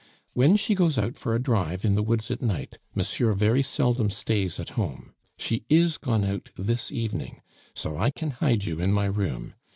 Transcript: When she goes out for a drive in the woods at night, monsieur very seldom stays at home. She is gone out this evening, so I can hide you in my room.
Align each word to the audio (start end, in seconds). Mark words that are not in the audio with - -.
When 0.33 0.55
she 0.55 0.73
goes 0.73 0.97
out 0.97 1.15
for 1.15 1.35
a 1.35 1.39
drive 1.39 1.85
in 1.85 1.93
the 1.93 2.01
woods 2.01 2.31
at 2.31 2.41
night, 2.41 2.79
monsieur 2.95 3.33
very 3.33 3.61
seldom 3.61 4.09
stays 4.09 4.59
at 4.59 4.69
home. 4.69 5.13
She 5.37 5.63
is 5.69 5.99
gone 5.99 6.23
out 6.23 6.49
this 6.55 6.91
evening, 6.91 7.43
so 7.75 7.95
I 7.97 8.09
can 8.09 8.31
hide 8.31 8.63
you 8.65 8.81
in 8.81 8.91
my 8.93 9.05
room. 9.05 9.53